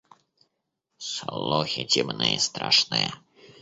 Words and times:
Слухи 1.09 1.83
темны 1.85 2.33
и 2.33 2.39
страшны. 2.39 3.11